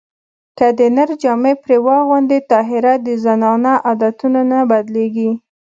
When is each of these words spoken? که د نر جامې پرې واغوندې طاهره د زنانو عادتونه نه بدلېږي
که 0.57 0.67
د 0.77 0.79
نر 0.95 1.09
جامې 1.21 1.53
پرې 1.63 1.77
واغوندې 1.85 2.39
طاهره 2.51 2.93
د 3.05 3.07
زنانو 3.23 3.73
عادتونه 3.87 4.39
نه 4.51 4.59
بدلېږي 4.69 5.29